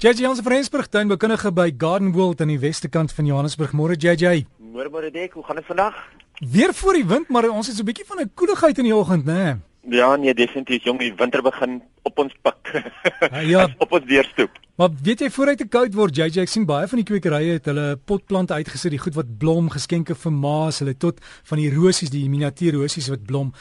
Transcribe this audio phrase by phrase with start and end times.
[0.00, 3.74] JJ ons Vrensburg tuinbekundige by Garden World aan die weste kant van Johannesburg.
[3.76, 4.46] Môre JJ.
[4.72, 5.98] Môre môre Dek, hoe gaan dit vandag?
[6.40, 8.96] Weer voor die wind, maar ons het so 'n bietjie van 'n koeligheid in die
[8.96, 9.60] oggend, né?
[9.84, 9.98] Nee?
[9.98, 12.82] Ja, nee, definitief jong, die winter begin op ons pik.
[13.30, 13.68] Ja, ja.
[13.84, 14.50] op ons deurstoep.
[14.76, 17.64] Maar weet jy vooruit te koud word JJ, ek sien baie van die kwekerye het
[17.64, 22.10] hulle potplante uitgesit, die goed wat blom, geskenke vir ma's, hulle tot van die rosies,
[22.10, 23.52] die miniatuurrosies wat blom.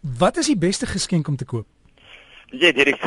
[0.00, 1.66] Wat is die beste geskenk om te koop?
[2.48, 3.00] Jy, Derek,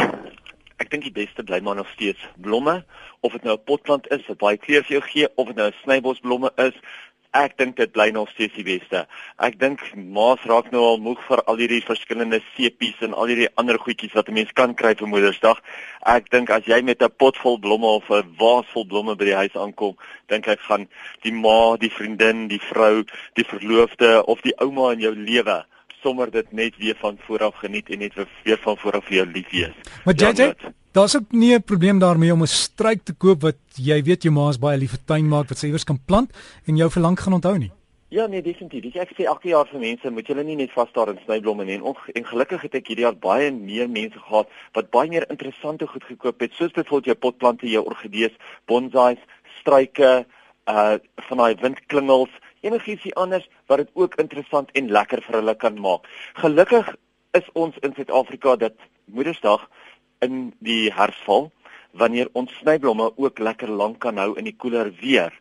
[0.78, 2.84] ek dink die beste bly maar nog steeds blomme.
[3.22, 5.68] Of dit nou 'n potplant is wat baie kleur vir jou gee of dit nou
[5.68, 6.74] 'n snybosblomme is
[7.36, 9.04] ek dink dit bly nog steeds die beste.
[9.44, 13.50] Ek dink maas raak nou al moeg vir al hierdie verskillende sepies en al hierdie
[13.60, 15.60] ander goedjies wat 'n mens kan kry vir moedersdag.
[16.06, 19.26] Ek dink as jy met 'n pot vol blomme of 'n vaas vol blomme by
[19.26, 20.88] die huis aankom dink ek gaan
[21.24, 23.04] die ma die vriendin die vrou
[23.36, 25.66] die verloofde of die ouma in jou lewe
[26.06, 29.54] sommer dit net weer van vooraf geniet en net weer van vooraf vir jou lief
[29.54, 29.94] wees.
[30.06, 33.60] Maar JJ, ja, daar's ook nie 'n probleem daarmee om 'n struik te koop wat
[33.76, 36.30] jy weet jou ma is baie lief vir tuin maak wat sy iewers kan plant
[36.68, 37.72] en jou verlang gaan onthou nie.
[38.10, 38.96] Ja nee definitief.
[38.96, 41.80] Ek sê elke jaar vir mense moet julle nie net vas daar in snyblomme nie.
[41.80, 45.88] En, en gelukkig het ek hierdie jaar baie meer mense gehad wat baie meer interessante
[45.88, 49.20] goed gekoop het soos byvoorbeeld jou potplante, jou orgidees, bonsais,
[49.60, 50.26] struike,
[50.70, 50.96] uh
[51.28, 52.32] van daai windklingels
[52.66, 56.08] enigiets anders wat dit ook interessant en lekker vir hulle kan maak.
[56.42, 56.96] Gelukkig
[57.38, 59.68] is ons in Suid-Afrika dat Moedersdag
[60.26, 61.52] in die herfsval
[61.96, 65.32] wanneer ons snyblomme ook lekker lank kan hou in die koeler weer.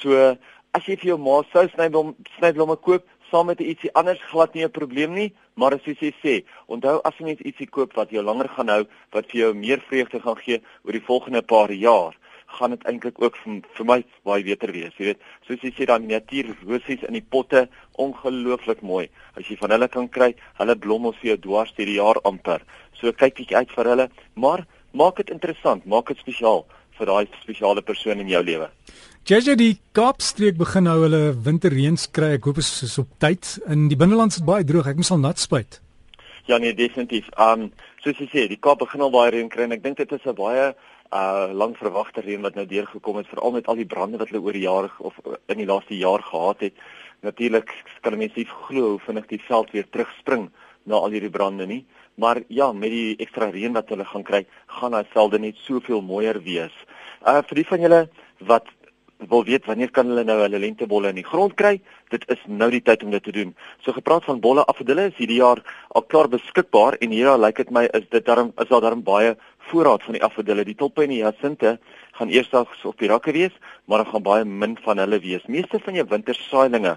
[0.00, 0.36] So
[0.76, 4.64] as jy vir jou ma sou snyblom snyblomme koop saam met ietsie anders glad nie
[4.64, 6.34] 'n probleem nie, maar as jy sê, sê
[6.66, 9.80] onthou as jy net ietsie koop wat jou langer gaan hou, wat vir jou meer
[9.80, 12.14] vreugde gaan gee oor die volgende paar jaar,
[12.56, 14.94] gaan dit eintlik ook vir, vir my baie beter wees.
[14.98, 17.66] Jy weet, soos jy sê dan natuurrosies in die potte,
[18.00, 19.06] ongelooflik mooi.
[19.36, 22.20] As jy van hulle kan kry, hulle blom ons vir jou dwars deur die jaar
[22.28, 22.64] amper.
[22.98, 24.64] So kyk bietjie uit vir hulle, maar
[24.96, 26.64] maak dit interessant, maak dit spesiaal
[26.98, 28.70] vir daai spesiale persoon in jou lewe.
[29.28, 32.32] JJ die Kaapstreek begin nou hulle winterreëns kry.
[32.38, 33.58] Ek hoop is, is op tyd.
[33.68, 34.88] In die binneland is baie droog.
[34.88, 35.82] Ek moet al nat spuit.
[36.48, 37.28] Ja nee, definitief.
[37.36, 37.68] Um
[38.02, 40.26] soos jy sê, die Kaap begin al baie reën kry en ek dink dit is
[40.26, 40.74] 'n baie
[41.12, 44.44] uh lang verwagte reën wat nou deurgekom het veral met al die brande wat hulle
[44.44, 45.14] oor die jare of
[45.48, 46.74] in die laaste jaar gehad het.
[47.22, 47.72] Natuurlik
[48.02, 50.50] kan mense nie glo hoe vinnig die veld weer terugspring
[50.84, 51.84] na al hierdie brande nie.
[52.14, 56.02] Maar ja, met die ekstra reën wat hulle gaan kry, gaan daai velde net soveel
[56.02, 56.74] mooier wees.
[57.26, 58.08] Uh vir die van julle
[58.38, 58.66] wat
[59.26, 61.78] wil weet wanneer kan hulle nou hulle lentebolle in die grond kry?
[62.12, 63.54] Dit is nou die tyd om dit te doen.
[63.82, 67.72] So gepraat van bolle afdelle is hierdie jaar al klaar beskikbaar en hier lyk dit
[67.74, 69.34] my is dit daarom is daar daarom baie
[69.68, 70.64] voorraad van die afdelle.
[70.64, 71.78] Die tulpe en die hyacinte
[72.18, 73.52] gaan eersdags op die rakke wees,
[73.86, 75.44] maar daar gaan baie min van hulle wees.
[75.46, 76.96] Meeste van jou wintersaailinge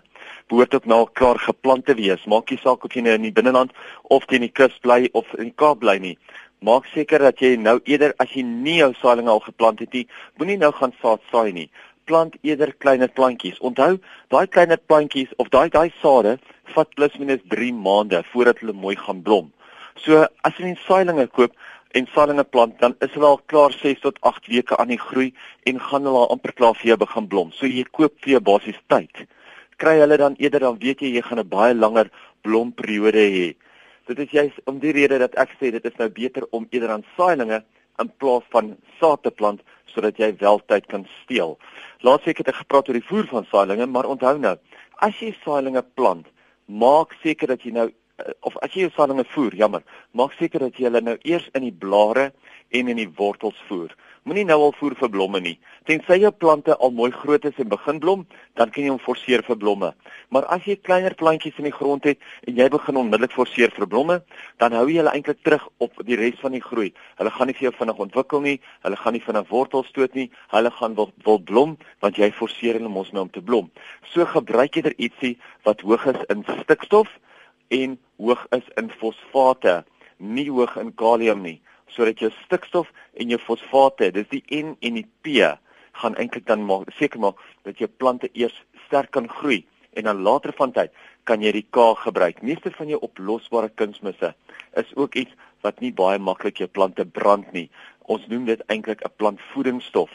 [0.49, 2.25] behoort ook nou klaar geplant te wees.
[2.25, 3.73] Maak nie saak of jy nou in die binneland
[4.13, 6.17] of teen die kus bly of in die Kaap bly nie.
[6.61, 10.03] Maak seker dat jy nou eerder as jy nie jou saailinge al geplant het nie,
[10.37, 11.71] moenie nou gaan saad saai nie
[12.05, 13.59] plant eerder kleiner plantjies.
[13.59, 13.99] Onthou,
[14.33, 16.37] daai kleiner plantjies of daai daai sade
[16.75, 19.51] vat plus minus 3 maande voordat hulle mooi gaan blom.
[20.03, 21.51] So as jy 'n saailinge koop
[21.93, 25.33] en saailinge plant, dan is hulle al klaar 6 tot 8 weke aan die groei
[25.65, 27.51] en gaan hulle amper klaar vir jou begin blom.
[27.51, 29.27] So jy koop vir jou basies tyd.
[29.77, 32.09] Kry hulle dan eerder dan weet jy jy gaan 'n baie langer
[32.43, 33.55] blomperiode hê.
[34.07, 36.89] Dit is juist om die rede dat ek sê dit is nou beter om eerder
[36.89, 37.63] aan saailinge
[37.99, 39.61] in plaas van saad te plant
[39.93, 41.57] sodat jy wel tyd kan steel.
[42.01, 44.55] Laat seker het ek gepraat oor die voer van saailinge, maar onthou nou,
[45.05, 46.25] as jy saailinge plant,
[46.65, 49.83] maak seker dat jy nou eh, of as jy jou saailinge voer, jammer,
[50.17, 52.31] maak seker dat jy hulle nou eers in die blare
[52.71, 53.91] en in die wortels voer.
[54.21, 55.55] Moenie nou al voer vir blomme nie.
[55.89, 58.19] Tensy jou plante al mooi groot is en begin blom,
[58.59, 59.87] dan kan jy hom forceer vir blomme.
[60.29, 63.87] Maar as jy kleiner plantjies in die grond het en jy begin onmiddellik forceer vir
[63.89, 64.19] blomme,
[64.61, 66.91] dan hou jy hulle eintlik terug op die res van die groei.
[67.17, 68.53] Hulle gaan nie vir jou vinnig ontwikkel nie,
[68.85, 71.73] hulle gaan nie vinnig wortels stoot nie, hulle gaan wil, wil blom
[72.05, 73.73] want jy forceer hulle mos nou om te blom.
[74.13, 75.33] So gebruik jy er ietsie
[75.65, 77.09] wat hoog is in stikstof
[77.73, 79.79] en hoog is in fosfate,
[80.21, 81.57] nie hoog in kalium nie
[81.95, 85.51] sodat jou stikstof en jou fosfate, dis die N en die P,
[86.01, 88.55] gaan eintlik dan maak seker maak dat jou plante eers
[88.87, 90.93] sterk kan groei en dan later van tyd
[91.27, 92.41] kan jy die K gebruik.
[92.41, 94.33] Meeste van jou oplosbare kunsmisse
[94.79, 95.35] is ook iets
[95.65, 97.69] wat nie baie maklik jou plante brand nie.
[98.09, 100.09] Ons noem dit eintlik 'n plantvoedingsstof.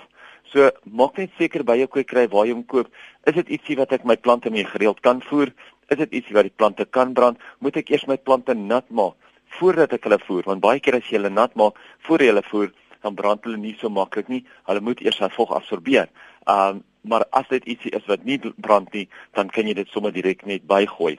[0.53, 2.89] So maak net seker by jou kwekery waar jy hom koop,
[3.27, 5.53] is dit ietsie wat ek my plante mee gereeld kan voer?
[5.91, 7.39] Is dit ietsie wat die plante kan brand?
[7.61, 9.15] Moet ek eers my plante nat maak?
[9.59, 11.79] Voordat ek hulle voer want baie keer as jy hulle nat maak
[12.09, 12.73] voor jy hulle voer
[13.07, 14.43] dan brand hulle nie so maklik nie.
[14.67, 16.09] Hulle moet eers hy vog absorbeer.
[16.51, 19.07] Um, maar as dit ietsie is wat nie brand nie
[19.39, 21.15] dan kan jy dit sommer direk net bygooi.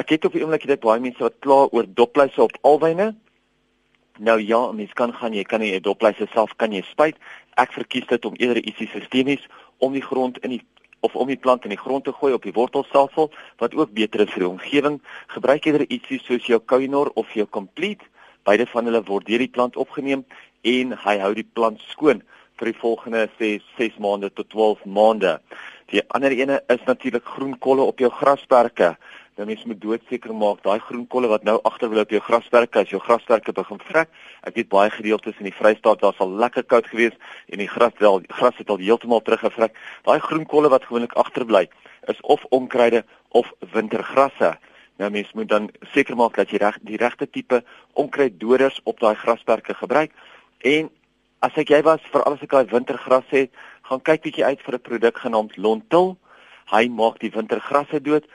[0.00, 3.14] Ek het op die oomblik dit baie mense wat kla oor dopluise op alwyne.
[4.20, 7.16] Nou ja mens kan gaan jy kan nie dopluise self kan jy spuit.
[7.56, 9.46] Ek verkies dit om eerder ietsie sistemies
[9.80, 10.62] om die grond in die
[11.00, 13.30] of om die plant in die grond te gooi op die wortelstelsel
[13.62, 15.00] wat ook beter is vir die omgewing.
[15.34, 18.04] Gebruik eerder ietsie soos jou Kuinor of jou Complete.
[18.48, 20.24] Beide van hulle word deur die plant opgeneem
[20.62, 22.22] en hy hou die plant skoon
[22.60, 25.38] vir die volgende 6 6 maande tot 12 maande.
[25.90, 28.94] Die ander ene is natuurlik groenkolle op jou grasperke.
[29.40, 32.98] Nou mens moet doodseker maak daai groenkolle wat nou agterbly op jou grasperke as jou
[33.00, 34.10] grasperke begin vrek.
[34.44, 37.14] Ek weet baie gedeeltes in die Vrystaat daar sal lekker koud gewees
[37.48, 39.72] en die gras wel gras het al heeltemal teruggevrek.
[40.04, 41.62] Daai groenkolle wat gewoonlik agterbly
[42.12, 43.00] is of onkruide
[43.32, 44.50] of wintergrasse.
[45.00, 47.62] Nou mens moet dan seker maak dat jy reg die regte tipe
[47.96, 50.12] onkruiddoders op daai grasperke gebruik
[50.68, 50.92] en
[51.40, 53.48] as ek jy was vir alles ek daai wintergras het,
[53.88, 56.18] gaan kyk bietjie uit vir 'n produk genaamd Lontil.
[56.76, 58.28] Hy maak die wintergrasse dood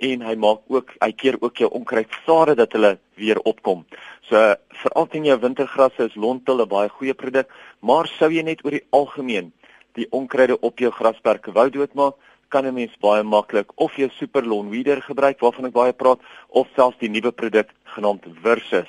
[0.00, 3.84] en hy maak ook hy keer ook jou onkruidsade dat hulle weer opkom.
[4.28, 7.48] So veral teen jou wintergrasse is Lontil 'n baie goeie produk,
[7.80, 9.52] maar sou jy net oor die algemeen
[9.94, 12.14] die onkruide op jou grasperke wou doodmaak,
[12.48, 16.20] kan 'n mens baie maklik of jou Super Lawn Weeder gebruik waarvan ek baie praat
[16.48, 18.88] of selfs die nuwe produk genaamd Versus.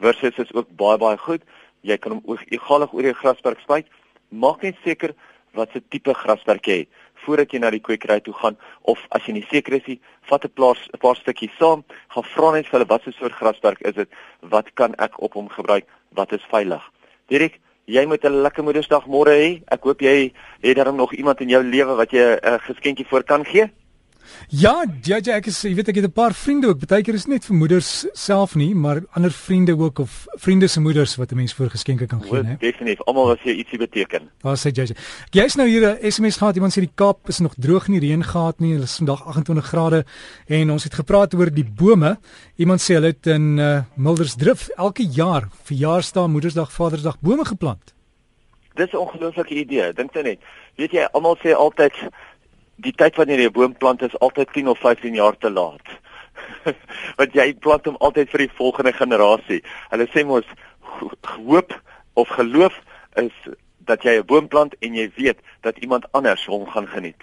[0.00, 1.42] Versus is ook baie baie goed.
[1.82, 3.86] Jy kan hom egalig oor jou grasperk spuit.
[4.28, 5.14] Maak net seker
[5.52, 6.88] wat se tipe grasperk jy het
[7.24, 10.44] voordat jy na die kwekery toe gaan of as jy nie seker is nie, vat
[10.44, 13.80] 'n paar 'n paar stukkies saam, gaan vra net vir hulle wat se soort grasperk
[13.80, 14.08] is dit,
[14.40, 16.82] wat kan ek op hom gebruik, wat is veilig.
[17.28, 19.62] Direk, jy moet 'n lekker Moedersdag môre hê.
[19.68, 20.32] Ek hoop jy
[20.62, 23.70] het dan nog iemand in jou lewe wat jy 'n uh, geskenkie voor kan gee.
[24.48, 26.78] Ja, ja, ja, ek is, jy weet ek het 'n paar vriende ook.
[26.78, 31.16] Partykeer is net vir moeders self nie, maar ander vriende ook of vriende se moeders
[31.16, 32.56] wat 'n mens voor geskenke kan gee, hè.
[32.58, 33.02] Definitief.
[33.06, 34.30] Almal wat jy ietsie beteken.
[34.42, 34.94] Daar sê jy.
[35.30, 36.54] Jy's nou hier 'n SMS gehad.
[36.54, 38.72] Iemand sê die Kaap is nog droog nie, reën gehad nie.
[38.72, 40.04] Hulle is vandag 28 grade
[40.46, 42.18] en ons het gepraat oor die bome.
[42.56, 47.94] Iemand sê hulle het in uh, Mildersdrift elke jaar verjaarsdag, Moedersdag, Vadersdag bome geplant.
[48.74, 49.92] Dis 'n ongelooflike idee.
[49.92, 50.38] Dink jy net?
[50.76, 51.92] Weet jy, almal sê altyd
[52.76, 55.86] die tyd wanneer jy 'n boom plant is altyd 10 of 15 jaar te laat.
[57.18, 59.62] Want jy plant hom altyd vir die volgende generasie.
[59.90, 60.44] Hulle sê mos
[61.46, 61.72] hoop
[62.14, 62.74] of geloof
[63.14, 63.32] is
[63.86, 67.22] dat jy 'n boom plant en jy weet dat iemand anders hom gaan geniet.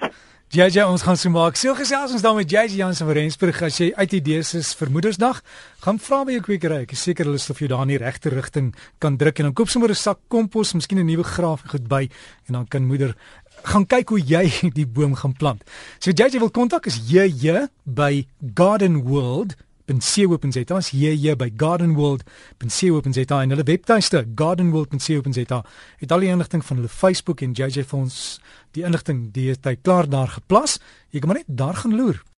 [0.53, 1.55] JJ ons gaan so maak.
[1.57, 4.91] Seel gesels ons dan met JJ Jansen van Rensburg as jy uit idees is vir
[4.94, 5.39] Moedersdag,
[5.81, 6.83] gaan vra by jou kwekery.
[6.85, 8.67] Ek is seker hulle sal vir jou daar in die regte rigting
[9.01, 12.07] kan druk en dan koop sommer 'n sak kompos, miskien 'n nuwe graaf goed by
[12.47, 13.15] en dan kan moeder
[13.63, 14.45] gaan kyk hoe jy
[14.80, 15.63] die boom gaan plant.
[16.00, 23.39] So JJ wil kontak is JJ by Garden World .co.za as jy hier by gardenworld.co.za
[23.42, 25.60] en hulle webtuiste gardenworld.co.za
[26.00, 28.39] het al die inligting van hulle Facebook en JJ vir ons
[28.71, 30.80] die inligting die het hy klaar daar geplas.
[31.12, 32.24] Jy kan maar net daar gaan loer